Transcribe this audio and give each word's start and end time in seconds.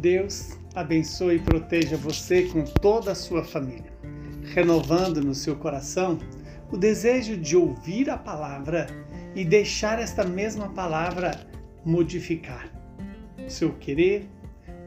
Deus 0.00 0.58
abençoe 0.74 1.36
e 1.36 1.40
proteja 1.40 1.94
você 1.94 2.44
com 2.44 2.64
toda 2.64 3.12
a 3.12 3.14
sua 3.14 3.44
família, 3.44 3.92
renovando 4.54 5.20
no 5.20 5.34
seu 5.34 5.54
coração 5.56 6.18
o 6.72 6.76
desejo 6.78 7.36
de 7.36 7.54
ouvir 7.54 8.08
a 8.08 8.16
palavra 8.16 8.86
e 9.34 9.44
deixar 9.44 10.00
esta 10.00 10.24
mesma 10.24 10.70
palavra 10.70 11.46
modificar 11.84 12.72
o 13.46 13.50
seu 13.50 13.74
querer, 13.74 14.26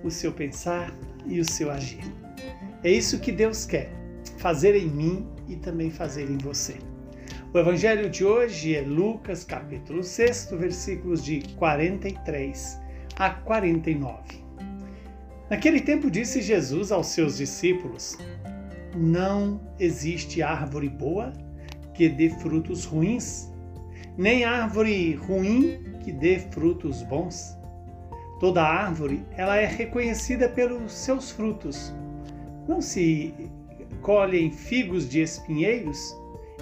o 0.03 0.09
seu 0.09 0.31
pensar 0.31 0.91
e 1.27 1.39
o 1.39 1.45
seu 1.45 1.69
agir. 1.69 2.03
É 2.83 2.89
isso 2.89 3.19
que 3.19 3.31
Deus 3.31 3.67
quer 3.67 3.91
fazer 4.39 4.75
em 4.75 4.87
mim 4.87 5.27
e 5.47 5.55
também 5.57 5.91
fazer 5.91 6.27
em 6.27 6.39
você. 6.39 6.77
O 7.53 7.59
evangelho 7.59 8.09
de 8.09 8.25
hoje 8.25 8.75
é 8.75 8.81
Lucas, 8.81 9.43
capítulo 9.43 10.01
6, 10.01 10.49
versículos 10.53 11.23
de 11.23 11.41
43 11.55 12.79
a 13.15 13.29
49. 13.29 14.42
Naquele 15.49 15.81
tempo 15.81 16.09
disse 16.09 16.41
Jesus 16.41 16.91
aos 16.91 17.07
seus 17.07 17.37
discípulos: 17.37 18.17
Não 18.95 19.59
existe 19.79 20.41
árvore 20.41 20.89
boa 20.89 21.33
que 21.93 22.09
dê 22.09 22.29
frutos 22.29 22.85
ruins, 22.85 23.51
nem 24.17 24.43
árvore 24.43 25.15
ruim 25.15 25.83
que 26.03 26.11
dê 26.11 26.39
frutos 26.39 27.01
bons. 27.03 27.57
Toda 28.39 28.63
árvore, 28.63 29.23
ela 29.37 29.57
é 29.57 29.65
reconhecida 29.65 30.49
pelos 30.49 30.91
seus 30.91 31.31
frutos. 31.31 31.93
Não 32.67 32.81
se 32.81 33.33
colhem 34.01 34.51
figos 34.51 35.07
de 35.07 35.21
espinheiros 35.21 36.15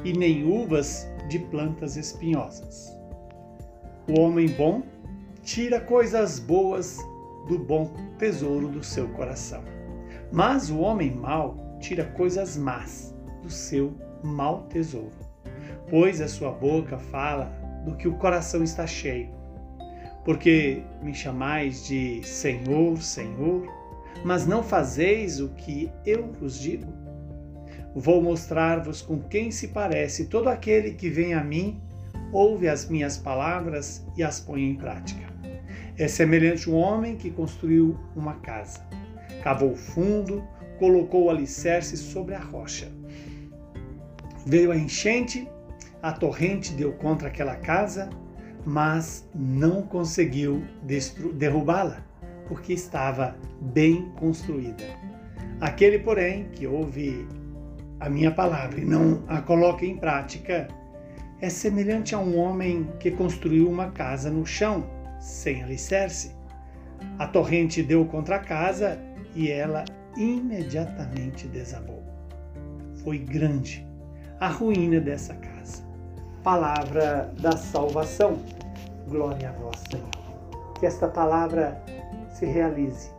e 0.04 0.13
nem 0.13 0.43
uvas 0.43 1.07
de 1.27 1.40
plantas 1.40 1.95
espinhosas. 1.95 2.95
O 4.07 4.20
homem 4.20 4.48
bom 4.49 4.84
tira 5.43 5.79
coisas 5.79 6.40
boas 6.40 6.98
do 7.47 7.57
bom 7.59 7.91
tesouro 8.17 8.67
do 8.67 8.84
seu 8.84 9.07
coração. 9.09 9.63
Mas 10.31 10.70
o 10.70 10.79
homem 10.79 11.11
mau 11.11 11.77
tira 11.79 12.05
coisas 12.05 12.55
más 12.55 13.13
do 13.41 13.49
seu 13.49 13.93
mau 14.23 14.63
tesouro, 14.63 15.11
pois 15.89 16.21
a 16.21 16.27
sua 16.27 16.51
boca 16.51 16.98
fala 16.98 17.51
do 17.85 17.95
que 17.95 18.07
o 18.07 18.17
coração 18.17 18.63
está 18.63 18.85
cheio. 18.85 19.29
Porque 20.23 20.83
me 21.01 21.13
chamais 21.13 21.85
de 21.87 22.21
Senhor, 22.23 23.01
Senhor, 23.01 23.67
mas 24.23 24.45
não 24.45 24.63
fazeis 24.63 25.39
o 25.39 25.49
que 25.49 25.91
eu 26.05 26.31
vos 26.33 26.59
digo? 26.59 26.93
Vou 27.95 28.21
mostrar-vos 28.21 29.01
com 29.01 29.20
quem 29.20 29.51
se 29.51 29.70
parece 29.70 30.27
todo 30.27 30.48
aquele 30.48 30.93
que 30.93 31.09
vem 31.09 31.33
a 31.33 31.43
mim, 31.43 31.81
ouve 32.31 32.70
as 32.70 32.87
minhas 32.87 33.17
palavras 33.17 34.05
e 34.15 34.23
as 34.23 34.39
põe 34.39 34.63
em 34.63 34.76
prática. 34.76 35.30
É 36.02 36.07
semelhante 36.07 36.68
um 36.68 36.74
homem 36.74 37.16
que 37.16 37.30
construiu 37.30 37.96
uma 38.16 38.34
casa. 38.38 38.84
Cavou 39.44 39.76
fundo, 39.76 40.44
colocou 40.80 41.26
o 41.26 41.30
alicerce 41.30 41.96
sobre 41.96 42.34
a 42.34 42.40
rocha. 42.40 42.91
Veio 44.44 44.72
a 44.72 44.76
enchente, 44.76 45.48
a 46.02 46.12
torrente 46.12 46.74
deu 46.74 46.91
contra 46.94 47.27
aquela 47.27 47.55
casa, 47.55 48.10
mas 48.66 49.29
não 49.35 49.84
conseguiu 49.84 50.63
derrubá-la, 51.35 52.04
porque 52.48 52.74
estava 52.74 53.35
bem 53.62 54.12
construída. 54.16 54.84
Aquele, 55.60 55.99
porém, 55.99 56.46
que 56.46 56.66
ouve 56.66 57.27
a 57.99 58.10
minha 58.10 58.32
palavra 58.32 58.79
e 58.82 58.85
não 58.85 59.24
a 59.27 59.40
coloca 59.40 59.85
em 59.85 59.98
prática, 59.98 60.68
é 61.40 61.48
semelhante 61.48 62.16
a 62.16 62.18
um 62.18 62.40
homem 62.40 62.90
que 62.99 63.12
construiu 63.12 63.70
uma 63.70 63.91
casa 63.91 64.31
no 64.31 64.47
chão 64.47 65.00
sem 65.22 65.63
alicerce. 65.63 66.35
A 67.17 67.27
torrente 67.27 67.81
deu 67.81 68.03
contra 68.05 68.35
a 68.35 68.39
casa 68.39 69.00
e 69.35 69.50
ela 69.50 69.85
imediatamente 70.17 71.47
desabou. 71.47 72.03
Foi 73.03 73.17
grande 73.17 73.87
a 74.39 74.47
ruína 74.47 74.99
dessa 74.99 75.33
casa. 75.35 75.83
Palavra 76.43 77.31
da 77.39 77.55
salvação. 77.55 78.37
Glória 79.07 79.49
a 79.49 79.53
vós, 79.53 79.79
Senhor. 79.89 80.09
Que 80.79 80.85
esta 80.85 81.07
palavra 81.07 81.81
se 82.29 82.45
realize 82.45 83.11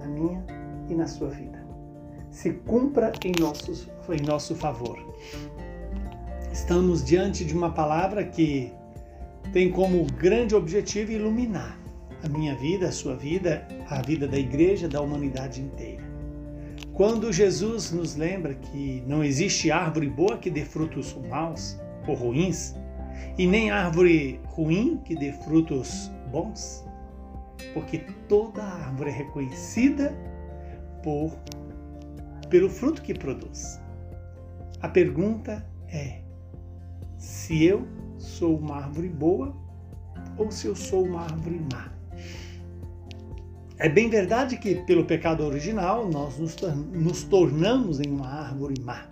na 0.00 0.06
minha 0.06 0.44
e 0.88 0.94
na 0.94 1.06
sua 1.06 1.30
vida. 1.30 1.64
Se 2.30 2.52
cumpra 2.52 3.12
em, 3.24 3.32
nossos, 3.40 3.88
em 4.08 4.26
nosso 4.26 4.56
favor. 4.56 4.98
Estamos 6.52 7.04
diante 7.04 7.44
de 7.44 7.54
uma 7.54 7.70
palavra 7.72 8.24
que 8.24 8.72
tem 9.52 9.70
como 9.70 10.04
grande 10.04 10.54
objetivo 10.54 11.12
iluminar 11.12 11.78
a 12.22 12.28
minha 12.28 12.54
vida, 12.56 12.88
a 12.88 12.92
sua 12.92 13.14
vida, 13.14 13.66
a 13.88 14.00
vida 14.02 14.26
da 14.26 14.38
igreja, 14.38 14.88
da 14.88 15.00
humanidade 15.00 15.60
inteira. 15.60 16.02
Quando 16.94 17.32
Jesus 17.32 17.92
nos 17.92 18.16
lembra 18.16 18.54
que 18.54 19.02
não 19.06 19.22
existe 19.22 19.70
árvore 19.70 20.08
boa 20.08 20.38
que 20.38 20.48
dê 20.48 20.64
frutos 20.64 21.14
maus 21.28 21.78
ou 22.06 22.14
ruins, 22.14 22.74
e 23.36 23.46
nem 23.46 23.70
árvore 23.70 24.40
ruim 24.46 25.00
que 25.04 25.14
dê 25.14 25.32
frutos 25.32 26.10
bons, 26.30 26.84
porque 27.72 27.98
toda 28.28 28.62
árvore 28.62 29.10
é 29.10 29.12
reconhecida 29.12 30.14
por 31.02 31.36
pelo 32.48 32.70
fruto 32.70 33.02
que 33.02 33.12
produz. 33.12 33.80
A 34.80 34.88
pergunta 34.88 35.66
é: 35.88 36.20
se 37.18 37.64
eu 37.64 37.86
sou 38.24 38.58
uma 38.58 38.76
árvore 38.76 39.08
boa 39.08 39.54
ou 40.36 40.50
se 40.50 40.66
eu 40.66 40.74
sou 40.74 41.04
uma 41.04 41.22
árvore 41.22 41.60
má. 41.72 41.92
É 43.78 43.88
bem 43.88 44.08
verdade 44.08 44.56
que, 44.56 44.76
pelo 44.86 45.04
pecado 45.04 45.44
original, 45.44 46.08
nós 46.08 46.38
nos, 46.38 47.24
tornamos 47.24 48.00
em 48.00 48.08
uma 48.08 48.28
árvore 48.28 48.80
má. 48.80 49.08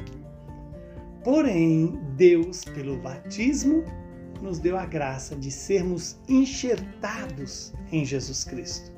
Porém, 1.25 1.99
Deus, 2.17 2.65
pelo 2.65 2.97
batismo, 2.99 3.85
nos 4.41 4.59
deu 4.59 4.77
a 4.77 4.87
graça 4.87 5.37
de 5.37 5.51
sermos 5.51 6.17
enxertados 6.29 7.73
em 7.91 8.05
Jesus 8.05 8.45
Cristo, 8.45 8.93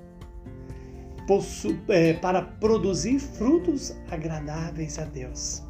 é, 1.89 2.15
para 2.15 2.43
produzir 2.43 3.19
frutos 3.19 3.95
agradáveis 4.11 4.99
a 4.99 5.05
Deus. 5.05 5.63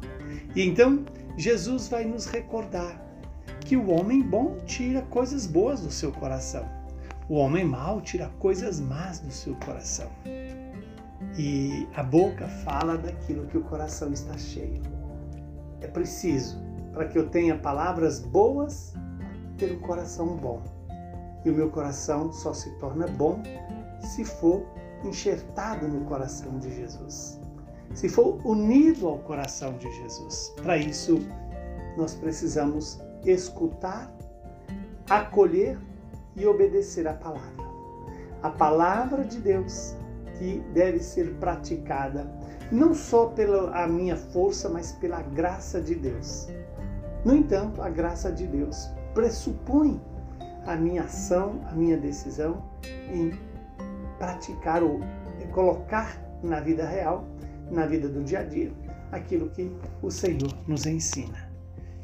E 0.55 0.61
então, 0.61 1.05
Jesus 1.37 1.87
vai 1.87 2.05
nos 2.05 2.25
recordar 2.25 3.01
que 3.65 3.75
o 3.75 3.89
homem 3.89 4.21
bom 4.21 4.57
tira 4.67 5.01
coisas 5.01 5.47
boas 5.47 5.81
do 5.81 5.89
seu 5.89 6.11
coração. 6.11 6.69
O 7.27 7.33
homem 7.33 7.65
mau 7.65 7.99
tira 7.99 8.31
coisas 8.37 8.79
más 8.79 9.19
do 9.19 9.31
seu 9.31 9.55
coração. 9.55 10.07
E 11.35 11.87
a 11.95 12.03
boca 12.03 12.47
fala 12.47 12.95
daquilo 12.95 13.47
que 13.47 13.57
o 13.57 13.63
coração 13.63 14.13
está 14.13 14.37
cheio. 14.37 14.83
É 15.81 15.87
preciso, 15.87 16.63
para 16.93 17.07
que 17.07 17.17
eu 17.17 17.27
tenha 17.27 17.57
palavras 17.57 18.19
boas, 18.19 18.93
ter 19.57 19.71
um 19.71 19.79
coração 19.79 20.37
bom. 20.37 20.61
E 21.43 21.49
o 21.49 21.53
meu 21.53 21.71
coração 21.71 22.31
só 22.31 22.53
se 22.53 22.69
torna 22.77 23.07
bom 23.07 23.41
se 23.99 24.23
for 24.23 24.63
enxertado 25.03 25.87
no 25.87 26.05
coração 26.05 26.59
de 26.59 26.71
Jesus. 26.75 27.41
Se 27.95 28.09
for 28.09 28.39
unido 28.45 29.07
ao 29.07 29.17
coração 29.19 29.73
de 29.77 29.91
Jesus. 29.91 30.53
Para 30.61 30.77
isso, 30.77 31.19
nós 31.97 32.13
precisamos 32.13 32.99
escutar, 33.25 34.11
acolher 35.09 35.77
e 36.35 36.45
obedecer 36.45 37.07
a 37.07 37.13
palavra. 37.13 37.65
A 38.41 38.49
palavra 38.49 39.23
de 39.23 39.39
Deus 39.39 39.95
que 40.37 40.59
deve 40.73 40.99
ser 40.99 41.33
praticada 41.35 42.29
não 42.71 42.93
só 42.93 43.27
pela 43.27 43.87
minha 43.87 44.15
força, 44.15 44.69
mas 44.69 44.91
pela 44.93 45.21
graça 45.21 45.79
de 45.79 45.95
Deus. 45.95 46.47
No 47.23 47.35
entanto, 47.35 47.81
a 47.81 47.89
graça 47.89 48.31
de 48.31 48.45
Deus 48.45 48.89
pressupõe 49.13 50.01
a 50.65 50.75
minha 50.75 51.03
ação, 51.03 51.61
a 51.69 51.73
minha 51.73 51.97
decisão 51.97 52.63
em 53.11 53.31
praticar 54.17 54.83
ou 54.83 54.99
colocar 55.51 56.19
na 56.43 56.59
vida 56.59 56.85
real, 56.85 57.25
na 57.71 57.85
vida 57.85 58.09
do 58.09 58.23
dia 58.23 58.39
a 58.39 58.43
dia, 58.43 58.71
aquilo 59.11 59.49
que 59.49 59.71
o 60.01 60.11
Senhor 60.11 60.51
nos 60.67 60.85
ensina. 60.85 61.44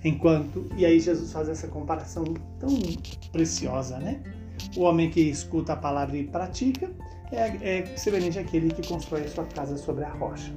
Enquanto, 0.04 0.68
e 0.76 0.86
aí 0.86 1.00
Jesus 1.00 1.32
faz 1.32 1.48
essa 1.48 1.68
comparação 1.68 2.24
tão 2.60 2.70
preciosa, 3.32 4.00
né? 4.00 4.22
O 4.76 4.82
homem 4.82 5.10
que 5.10 5.22
escuta 5.22 5.74
a 5.74 5.76
palavra 5.76 6.18
e 6.18 6.24
pratica 6.24 6.92
é, 7.32 7.80
é 7.80 7.98
semelhante 7.98 8.40
àquele 8.40 8.70
que 8.74 8.88
constrói 8.88 9.22
a 9.22 9.28
sua 9.28 9.46
casa 9.46 9.78
sobre 9.78 10.04
a 10.04 10.10
rocha. 10.10 10.52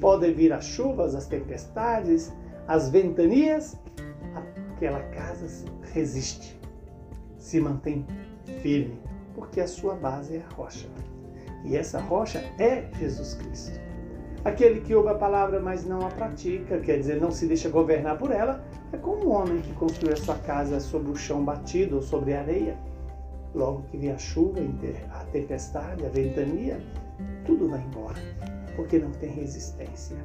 Podem 0.00 0.34
vir 0.34 0.52
as 0.52 0.64
chuvas, 0.64 1.14
as 1.14 1.26
tempestades, 1.26 2.32
as 2.68 2.90
ventanias, 2.90 3.76
aquela 4.76 5.00
casa 5.10 5.46
resiste, 5.92 6.58
se 7.38 7.60
mantém 7.60 8.06
firme, 8.62 8.98
porque 9.34 9.60
a 9.60 9.66
sua 9.66 9.94
base 9.94 10.36
é 10.36 10.42
a 10.42 10.54
rocha. 10.54 10.88
E 11.64 11.76
essa 11.76 12.00
rocha 12.00 12.38
é 12.58 12.88
Jesus 12.98 13.34
Cristo. 13.34 13.89
Aquele 14.44 14.80
que 14.80 14.94
ouve 14.94 15.10
a 15.10 15.14
palavra, 15.14 15.60
mas 15.60 15.84
não 15.84 16.06
a 16.06 16.08
pratica, 16.08 16.78
quer 16.78 16.98
dizer, 16.98 17.20
não 17.20 17.30
se 17.30 17.46
deixa 17.46 17.68
governar 17.68 18.16
por 18.16 18.30
ela, 18.30 18.64
é 18.90 18.96
como 18.96 19.26
um 19.26 19.32
homem 19.32 19.60
que 19.60 19.72
construiu 19.74 20.14
a 20.14 20.16
sua 20.16 20.36
casa 20.36 20.80
sobre 20.80 21.10
o 21.10 21.16
chão 21.16 21.44
batido 21.44 21.96
ou 21.96 22.02
sobre 22.02 22.32
a 22.32 22.40
areia. 22.40 22.76
Logo 23.54 23.82
que 23.90 23.98
vem 23.98 24.10
a 24.10 24.18
chuva, 24.18 24.60
a 25.12 25.24
tempestade, 25.24 26.06
a 26.06 26.08
ventania, 26.08 26.80
tudo 27.44 27.68
vai 27.68 27.80
embora, 27.80 28.18
porque 28.76 28.98
não 28.98 29.10
tem 29.10 29.30
resistência. 29.30 30.16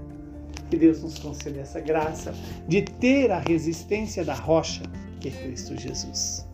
Que 0.70 0.78
Deus 0.78 1.04
nos 1.04 1.20
conceda 1.20 1.60
essa 1.60 1.82
graça 1.82 2.34
de 2.68 2.84
ter 2.84 3.32
a 3.32 3.40
resistência 3.40 4.24
da 4.24 4.34
rocha, 4.34 4.84
que 5.20 5.28
é 5.28 5.32
Cristo 5.32 5.76
Jesus. 5.76 6.48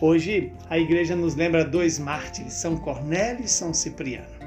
Hoje 0.00 0.52
a 0.68 0.78
igreja 0.78 1.16
nos 1.16 1.34
lembra 1.34 1.64
dois 1.64 1.98
mártires, 1.98 2.52
São 2.54 2.76
Cornélio 2.76 3.44
e 3.44 3.48
São 3.48 3.74
Cipriano. 3.74 4.39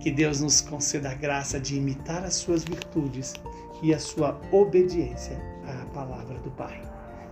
Que 0.00 0.10
Deus 0.10 0.40
nos 0.40 0.60
conceda 0.60 1.10
a 1.10 1.14
graça 1.14 1.60
de 1.60 1.76
imitar 1.76 2.24
as 2.24 2.34
suas 2.34 2.64
virtudes 2.64 3.34
e 3.82 3.94
a 3.94 3.98
sua 3.98 4.40
obediência 4.50 5.40
à 5.66 5.86
palavra 5.86 6.38
do 6.38 6.50
Pai. 6.50 6.80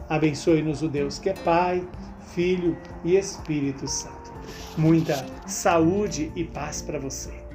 Abençoe-nos 0.08 0.82
o 0.82 0.88
Deus 0.88 1.18
que 1.18 1.30
é 1.30 1.34
Pai, 1.34 1.86
Filho 2.34 2.76
e 3.04 3.16
Espírito 3.16 3.86
Santo. 3.86 4.32
Muita 4.76 5.24
saúde 5.46 6.32
e 6.34 6.44
paz 6.44 6.82
para 6.82 6.98
você. 6.98 7.49